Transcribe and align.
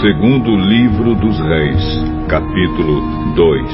Segundo 0.00 0.54
livro 0.54 1.14
dos 1.16 1.36
Reis, 1.40 1.82
capítulo 2.28 3.34
2 3.34 3.72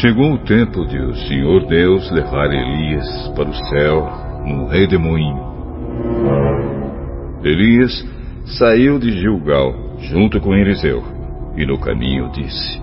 Chegou 0.00 0.32
o 0.32 0.38
tempo 0.38 0.86
de 0.86 0.98
o 0.98 1.14
Senhor 1.14 1.66
Deus 1.66 2.10
levar 2.10 2.50
Elias 2.50 3.28
para 3.36 3.50
o 3.50 3.54
céu 3.54 4.10
num 4.46 4.66
redemoinho. 4.66 5.44
Elias 7.42 7.92
saiu 8.58 8.98
de 8.98 9.12
Gilgal 9.12 9.74
junto 9.98 10.40
com 10.40 10.54
Eliseu 10.54 11.04
e 11.54 11.66
no 11.66 11.78
caminho 11.78 12.30
disse: 12.30 12.80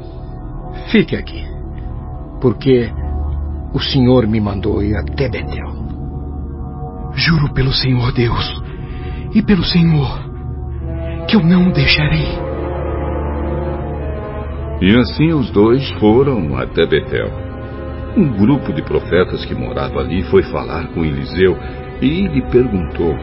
Fique 0.91 1.15
aqui, 1.15 1.43
porque 2.39 2.87
o 3.73 3.79
Senhor 3.79 4.27
me 4.27 4.39
mandou 4.39 4.83
ir 4.83 4.95
até 4.95 5.27
Betel. 5.27 5.80
Juro 7.13 7.53
pelo 7.53 7.73
Senhor 7.73 8.11
Deus 8.13 8.61
e 9.33 9.41
pelo 9.41 9.63
Senhor 9.63 10.31
que 11.27 11.35
eu 11.35 11.43
não 11.43 11.69
o 11.69 11.73
deixarei. 11.73 12.27
E 14.81 14.97
assim 14.97 15.31
os 15.31 15.49
dois 15.51 15.89
foram 15.91 16.57
até 16.57 16.85
Betel. 16.85 17.29
Um 18.17 18.27
grupo 18.37 18.73
de 18.73 18.81
profetas 18.81 19.45
que 19.45 19.55
morava 19.55 19.99
ali 19.99 20.23
foi 20.23 20.43
falar 20.43 20.87
com 20.87 21.05
Eliseu 21.05 21.55
e 22.01 22.27
lhe 22.27 22.41
perguntou: 22.49 23.15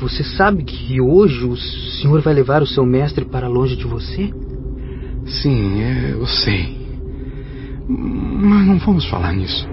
Você 0.00 0.22
sabe 0.24 0.64
que 0.64 1.00
hoje 1.00 1.44
o 1.44 1.56
Senhor 1.56 2.20
vai 2.20 2.34
levar 2.34 2.60
o 2.60 2.66
seu 2.66 2.84
mestre 2.84 3.24
para 3.24 3.48
longe 3.48 3.76
de 3.76 3.86
você? 3.86 4.30
Sim, 5.24 5.80
é, 5.80 6.12
eu 6.12 6.26
sei. 6.26 6.76
Mas 7.88 8.66
não 8.66 8.78
vamos 8.78 9.08
falar 9.08 9.32
nisso. 9.32 9.71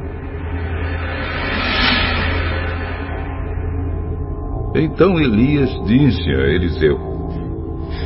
Então 4.79 5.19
Elias 5.19 5.69
disse 5.85 6.29
a 6.29 6.47
Eliseu: 6.47 6.97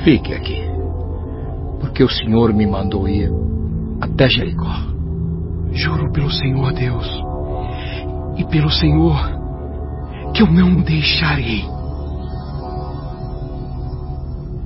Fique 0.03 0.33
aqui, 0.33 0.59
porque 1.79 2.03
o 2.03 2.09
Senhor 2.09 2.51
me 2.51 2.65
mandou 2.65 3.07
ir 3.07 3.31
até 4.01 4.27
Jericó. 4.27 4.73
Juro 5.71 6.11
pelo 6.11 6.31
Senhor 6.31 6.73
Deus 6.73 7.07
e 8.37 8.43
pelo 8.45 8.69
Senhor 8.69 9.15
que 10.33 10.41
eu 10.41 10.47
não 10.47 10.77
o 10.79 10.83
deixarei. 10.83 11.63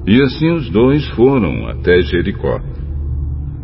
E 0.05 0.21
assim 0.21 0.49
os 0.51 0.69
dois 0.69 1.05
foram 1.09 1.67
até 1.67 2.01
Jericó. 2.01 2.61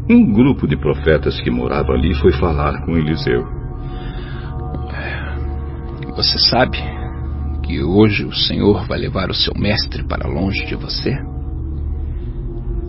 Um 0.10 0.34
grupo 0.34 0.68
de 0.68 0.76
profetas 0.76 1.40
que 1.40 1.50
morava 1.50 1.94
ali 1.94 2.14
foi 2.16 2.34
falar 2.34 2.86
com 2.86 2.98
Eliseu. 2.98 3.48
Você 6.18 6.38
sabe 6.50 6.78
que 7.64 7.82
hoje 7.82 8.26
o 8.26 8.34
Senhor 8.34 8.86
vai 8.86 9.00
levar 9.00 9.30
o 9.30 9.34
seu 9.34 9.54
mestre 9.58 10.04
para 10.04 10.28
longe 10.28 10.66
de 10.66 10.76
você? 10.76 11.18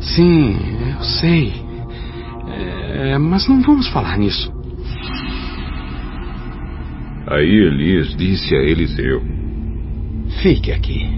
Sim, 0.00 0.56
eu 0.96 1.02
sei. 1.02 1.52
É, 2.48 3.16
mas 3.18 3.48
não 3.48 3.62
vamos 3.62 3.88
falar 3.88 4.18
nisso. 4.18 4.52
Aí 7.26 7.48
Elias 7.48 8.14
disse 8.16 8.54
a 8.54 8.58
Eliseu: 8.58 9.22
Fique 10.42 10.72
aqui, 10.72 11.08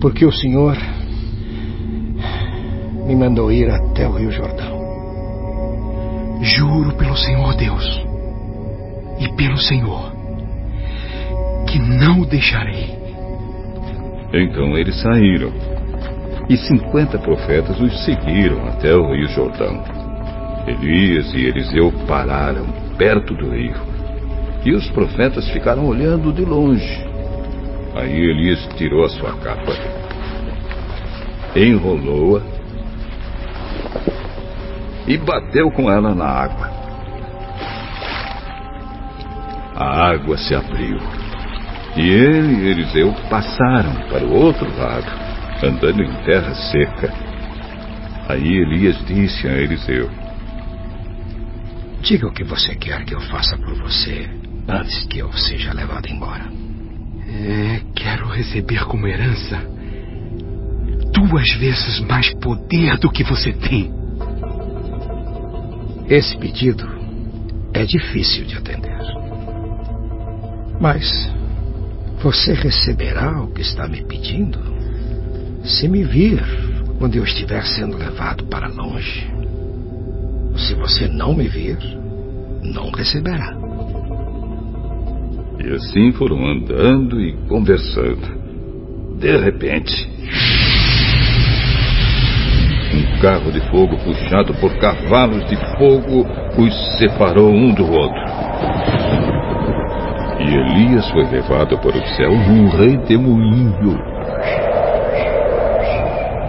porque 0.00 0.24
o 0.24 0.32
Senhor 0.32 0.76
me 3.06 3.14
mandou 3.14 3.52
ir 3.52 3.68
até 3.70 4.08
o 4.08 4.12
Rio 4.12 4.30
Jordão. 4.30 4.76
Juro 6.42 6.96
pelo 6.96 7.16
Senhor 7.16 7.54
Deus 7.56 7.84
e 9.18 9.28
pelo 9.36 9.58
Senhor 9.58 10.15
que 11.66 11.78
não 11.78 12.20
o 12.20 12.26
deixarei. 12.26 12.96
Então 14.32 14.76
eles 14.76 15.00
saíram. 15.00 15.52
E 16.48 16.56
cinquenta 16.56 17.18
profetas 17.18 17.80
os 17.80 18.04
seguiram 18.04 18.68
até 18.68 18.94
o 18.94 19.12
rio 19.12 19.28
Jordão. 19.28 19.82
Elias 20.66 21.32
e 21.34 21.44
Eliseu 21.44 21.92
pararam 22.06 22.66
perto 22.96 23.34
do 23.34 23.50
rio. 23.50 23.74
E 24.64 24.72
os 24.72 24.88
profetas 24.90 25.48
ficaram 25.50 25.86
olhando 25.86 26.32
de 26.32 26.44
longe. 26.44 27.04
Aí 27.94 28.12
Elias 28.12 28.66
tirou 28.76 29.04
a 29.04 29.08
sua 29.08 29.32
capa, 29.38 29.72
enrolou-a 31.54 32.42
e 35.06 35.16
bateu 35.16 35.70
com 35.70 35.90
ela 35.90 36.14
na 36.14 36.26
água. 36.26 36.70
A 39.74 40.10
água 40.10 40.36
se 40.36 40.54
abriu 40.54 40.98
e 41.96 42.00
ele 42.00 42.62
e 42.62 42.68
Eliseu 42.68 43.12
passaram 43.30 43.94
para 44.08 44.24
o 44.24 44.34
outro 44.34 44.68
lado, 44.76 45.06
andando 45.62 46.02
em 46.02 46.12
terra 46.24 46.54
seca. 46.54 47.12
Aí 48.28 48.46
Elias 48.46 48.98
disse 49.06 49.48
a 49.48 49.52
Eliseu: 49.52 50.10
Diga 52.02 52.26
o 52.26 52.32
que 52.32 52.44
você 52.44 52.74
quer 52.74 53.04
que 53.04 53.14
eu 53.14 53.20
faça 53.22 53.56
por 53.56 53.74
você 53.76 54.28
antes 54.68 55.04
que 55.06 55.18
eu 55.18 55.32
seja 55.32 55.72
levado 55.72 56.06
embora. 56.08 56.44
É, 57.28 57.80
quero 57.94 58.28
receber 58.28 58.84
como 58.84 59.06
herança 59.06 59.58
duas 61.12 61.50
vezes 61.54 62.00
mais 62.00 62.32
poder 62.34 62.98
do 62.98 63.10
que 63.10 63.24
você 63.24 63.52
tem. 63.52 63.90
Esse 66.08 66.36
pedido 66.36 66.86
é 67.72 67.84
difícil 67.84 68.44
de 68.44 68.56
atender. 68.56 68.96
Mas 70.78 71.34
você 72.26 72.54
receberá 72.54 73.40
o 73.40 73.52
que 73.52 73.62
está 73.62 73.86
me 73.86 74.02
pedindo 74.02 74.58
se 75.62 75.86
me 75.86 76.02
vir 76.02 76.42
quando 76.98 77.14
eu 77.14 77.22
estiver 77.22 77.64
sendo 77.64 77.96
levado 77.96 78.42
para 78.46 78.66
longe. 78.66 79.30
Se 80.56 80.74
você 80.74 81.06
não 81.06 81.34
me 81.36 81.46
vir, 81.46 81.78
não 82.64 82.90
receberá. 82.90 83.56
E 85.64 85.72
assim 85.72 86.10
foram 86.14 86.44
andando 86.44 87.20
e 87.20 87.32
conversando. 87.46 89.16
De 89.20 89.36
repente, 89.36 90.08
um 92.92 93.20
carro 93.20 93.52
de 93.52 93.60
fogo 93.70 93.96
puxado 93.98 94.52
por 94.54 94.76
cavalos 94.78 95.48
de 95.48 95.56
fogo 95.78 96.26
os 96.58 96.98
separou 96.98 97.52
um 97.52 97.72
do 97.72 97.86
outro. 97.88 98.95
E 100.46 100.54
Elias 100.54 101.10
foi 101.10 101.24
levado 101.24 101.76
para 101.78 101.98
o 101.98 102.06
céu 102.14 102.30
num 102.30 102.68
redemoinho. 102.68 103.98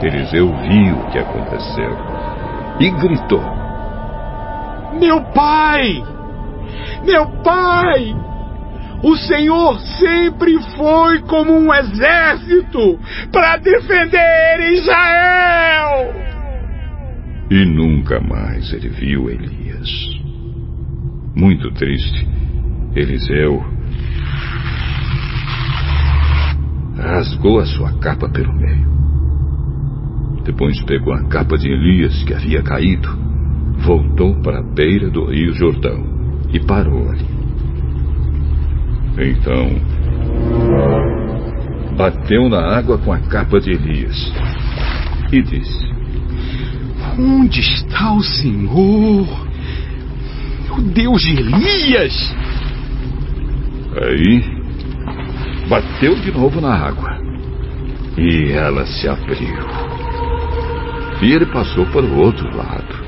Eliseu 0.03 0.53
viu 0.55 0.97
o 0.97 1.09
que 1.09 1.17
aconteceu 1.17 1.97
e 2.79 2.91
gritou: 2.91 3.41
Meu 4.99 5.19
pai! 5.33 6.03
Meu 7.03 7.25
pai! 7.43 8.15
O 9.01 9.15
Senhor 9.15 9.79
sempre 9.79 10.59
foi 10.75 11.19
como 11.21 11.53
um 11.57 11.73
exército 11.73 12.99
para 13.31 13.57
defender 13.57 14.59
Israel! 14.73 16.13
E 17.49 17.65
nunca 17.65 18.19
mais 18.19 18.71
ele 18.73 18.89
viu 18.89 19.27
Elias. 19.27 19.89
Muito 21.35 21.71
triste, 21.73 22.27
Eliseu 22.95 23.76
rasgou 26.97 27.59
a 27.59 27.65
sua 27.65 27.93
capa 27.99 28.27
pelo 28.29 28.53
meio. 28.53 28.87
Depois 30.43 30.81
pegou 30.83 31.13
a 31.13 31.23
capa 31.25 31.57
de 31.57 31.69
Elias 31.69 32.23
que 32.23 32.33
havia 32.33 32.63
caído, 32.63 33.09
voltou 33.79 34.35
para 34.41 34.59
a 34.59 34.63
beira 34.63 35.09
do 35.09 35.25
rio 35.25 35.53
Jordão 35.53 36.03
e 36.51 36.59
parou 36.59 37.09
ali. 37.09 37.25
Então, 39.19 39.67
bateu 41.97 42.49
na 42.49 42.77
água 42.77 42.97
com 42.97 43.11
a 43.11 43.19
capa 43.19 43.59
de 43.59 43.71
Elias 43.71 44.31
e 45.31 45.41
disse: 45.41 45.87
Onde 47.19 47.59
está 47.59 48.13
o 48.13 48.21
Senhor? 48.21 49.47
O 50.77 50.81
Deus 50.81 51.21
de 51.21 51.39
Elias? 51.39 52.35
Aí, 53.99 54.56
bateu 55.67 56.15
de 56.15 56.31
novo 56.31 56.61
na 56.61 56.73
água 56.73 57.17
e 58.17 58.51
ela 58.51 58.85
se 58.85 59.07
abriu. 59.07 59.57
E 61.21 61.31
ele 61.31 61.45
passou 61.47 61.85
para 61.87 62.05
o 62.05 62.17
outro 62.17 62.55
lado. 62.55 63.07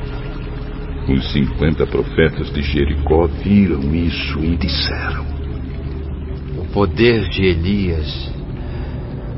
Os 1.07 1.31
cinquenta 1.31 1.87
profetas 1.87 2.51
de 2.53 2.61
Jericó 2.61 3.27
viram 3.27 3.93
isso 3.95 4.39
e 4.39 4.55
disseram: 4.57 5.25
O 6.57 6.65
poder 6.73 7.27
de 7.29 7.45
Elias 7.45 8.31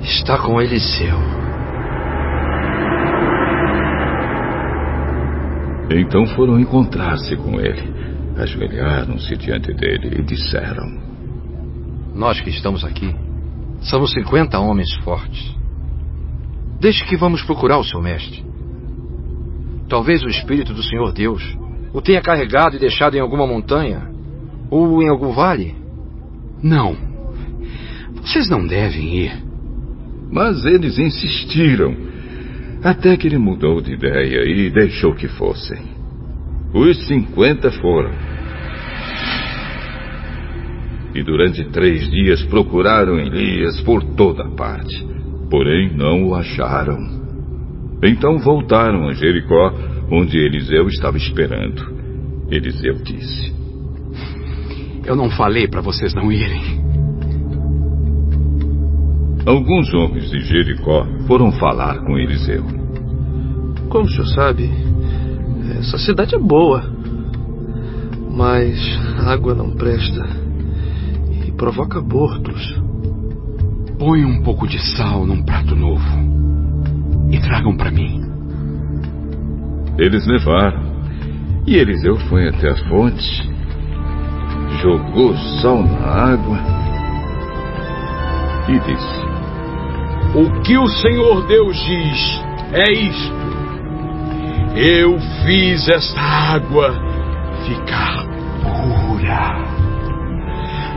está 0.01 0.37
com 0.39 0.61
Eliseu. 0.61 1.17
Então 5.91 6.25
foram 6.27 6.59
encontrar-se 6.59 7.35
com 7.35 7.59
ele, 7.59 7.83
ajoelharam-se 8.37 9.37
diante 9.37 9.73
dele 9.73 10.19
e 10.19 10.23
disseram: 10.23 11.10
Nós 12.13 12.39
que 12.41 12.49
estamos 12.49 12.83
aqui 12.83 13.15
somos 13.81 14.11
50 14.13 14.59
homens 14.59 14.93
fortes. 15.03 15.55
Deixe 16.79 17.05
que 17.05 17.15
vamos 17.15 17.41
procurar 17.43 17.77
o 17.77 17.83
seu 17.83 18.01
mestre. 18.01 18.43
Talvez 19.87 20.23
o 20.23 20.29
Espírito 20.29 20.73
do 20.73 20.83
Senhor 20.83 21.11
Deus 21.11 21.43
o 21.93 22.01
tenha 22.01 22.21
carregado 22.21 22.75
e 22.75 22.79
deixado 22.79 23.15
em 23.15 23.19
alguma 23.19 23.45
montanha 23.45 24.09
ou 24.69 25.01
em 25.01 25.09
algum 25.09 25.31
vale. 25.31 25.75
Não. 26.63 26.95
Vocês 28.21 28.49
não 28.49 28.65
devem 28.65 29.25
ir. 29.25 29.43
Mas 30.31 30.65
eles 30.65 30.97
insistiram, 30.97 31.93
até 32.83 33.17
que 33.17 33.27
ele 33.27 33.37
mudou 33.37 33.81
de 33.81 33.93
ideia 33.93 34.45
e 34.49 34.69
deixou 34.69 35.13
que 35.13 35.27
fossem. 35.27 35.81
Os 36.73 37.05
cinquenta 37.07 37.69
foram. 37.69 38.30
E 41.13 41.23
durante 41.23 41.63
três 41.65 42.09
dias 42.09 42.41
procuraram 42.43 43.19
Elias 43.19 43.81
por 43.81 44.01
toda 44.15 44.49
parte, 44.51 45.05
porém 45.49 45.93
não 45.95 46.29
o 46.29 46.35
acharam. 46.35 46.97
Então 48.01 48.39
voltaram 48.39 49.09
a 49.09 49.13
Jericó, 49.13 49.73
onde 50.09 50.37
Eliseu 50.37 50.87
estava 50.87 51.17
esperando. 51.17 51.83
Eliseu 52.49 52.95
disse: 53.03 53.53
Eu 55.05 55.15
não 55.15 55.29
falei 55.29 55.67
para 55.67 55.81
vocês 55.81 56.13
não 56.13 56.31
irem. 56.31 56.81
Alguns 59.45 59.93
homens 59.93 60.29
de 60.29 60.39
Jericó 60.41 61.05
foram 61.27 61.51
falar 61.51 61.99
com 62.05 62.17
Eliseu. 62.17 62.63
Como 63.89 64.05
o 64.05 64.09
senhor 64.09 64.27
sabe, 64.27 64.69
essa 65.77 65.97
cidade 65.97 66.35
é 66.35 66.39
boa, 66.39 66.83
mas 68.29 68.77
a 69.19 69.33
água 69.33 69.53
não 69.53 69.71
presta 69.71 70.50
provoca 71.61 71.99
abortos. 71.99 72.81
Põe 73.99 74.25
um 74.25 74.41
pouco 74.41 74.67
de 74.67 74.79
sal 74.79 75.27
num 75.27 75.43
prato 75.43 75.75
novo 75.75 76.01
e 77.29 77.39
tragam 77.39 77.77
para 77.77 77.91
mim. 77.91 78.19
Eles 79.95 80.25
levaram. 80.25 80.81
E 81.67 81.75
Eliseu 81.75 82.17
foi 82.21 82.49
até 82.49 82.71
a 82.71 82.75
fonte, 82.89 83.47
jogou 84.81 85.37
sal 85.61 85.83
na 85.83 86.33
água 86.33 86.57
e 88.67 88.79
disse: 88.79 90.39
O 90.39 90.61
que 90.63 90.75
o 90.79 90.87
Senhor 90.87 91.45
Deus 91.45 91.77
diz 91.77 92.43
é 92.73 92.91
isto. 92.91 93.35
Eu 94.75 95.19
fiz 95.45 95.87
esta 95.89 96.19
água 96.19 96.91
ficar 97.67 98.25
pura. 98.63 99.80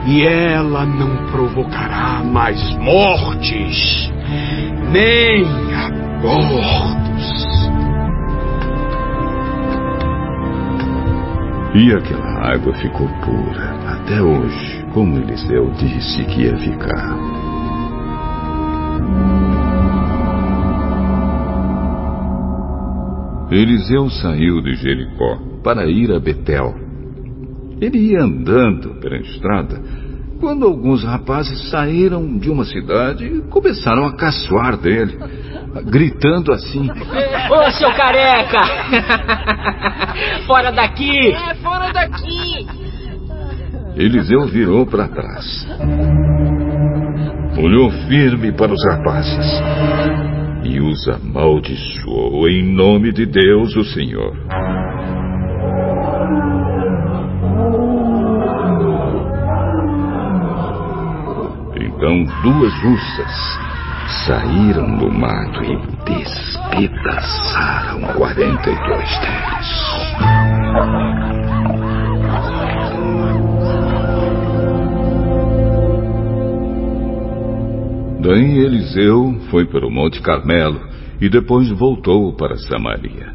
E 0.07 0.23
ela 0.23 0.85
não 0.85 1.31
provocará 1.31 2.23
mais 2.23 2.61
mortes, 2.77 4.13
nem 4.93 5.45
abortos. 5.75 7.05
E 11.75 11.93
aquela 11.93 12.53
água 12.55 12.73
ficou 12.75 13.09
pura 13.25 13.75
até 13.89 14.23
hoje, 14.23 14.85
como 14.93 15.17
Eliseu 15.17 15.71
disse 15.73 16.23
que 16.25 16.43
ia 16.43 16.57
ficar. 16.59 17.19
Eliseu 23.51 24.11
saiu 24.11 24.61
de 24.61 24.75
Jericó 24.75 25.39
para 25.63 25.87
ir 25.87 26.13
a 26.13 26.21
Betel. 26.21 26.75
Ele 27.85 27.99
ia 27.99 28.23
andando 28.23 28.95
pela 28.99 29.19
estrada 29.19 29.79
quando 30.41 30.65
alguns 30.65 31.05
rapazes 31.05 31.69
saíram 31.71 32.39
de 32.39 32.51
uma 32.51 32.65
cidade 32.65 33.27
e 33.27 33.43
começaram 33.43 34.07
a 34.07 34.17
caçoar 34.17 34.79
dele, 34.79 35.19
gritando 35.85 36.51
assim: 36.51 36.89
Ô 36.91 37.71
seu 37.73 37.93
careca! 37.93 38.59
fora 40.47 40.73
daqui! 40.73 41.31
É, 41.31 41.55
fora 41.57 41.93
daqui! 41.93 42.67
Eliseu 43.97 44.47
virou 44.47 44.87
para 44.87 45.07
trás. 45.07 45.69
Olhou 47.59 47.91
firme 48.09 48.51
para 48.53 48.73
os 48.73 48.85
rapazes 48.87 49.63
e 50.65 50.81
os 50.81 51.07
amaldiçoou 51.07 52.49
em 52.49 52.65
nome 52.75 53.13
de 53.13 53.27
Deus, 53.27 53.77
o 53.77 53.85
Senhor. 53.85 54.35
Então 62.05 62.23
duas 62.43 62.75
ursas 62.85 63.33
saíram 64.27 64.99
do 64.99 65.11
mato 65.11 65.65
e 65.65 65.75
despedaçaram 66.05 68.03
quarenta 68.15 68.69
e 68.69 68.75
dois 68.75 69.09
deles. 69.21 69.71
Daí 78.21 78.59
Eliseu 78.59 79.41
foi 79.51 79.65
para 79.65 79.87
o 79.87 79.91
Monte 79.91 80.21
Carmelo 80.21 80.83
e 81.23 81.31
depois 81.31 81.71
voltou 81.71 82.37
para 82.37 82.59
Samaria. 82.59 83.33